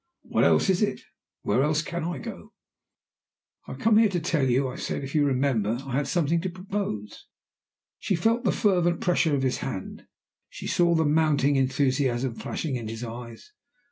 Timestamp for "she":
7.99-8.15, 10.49-10.65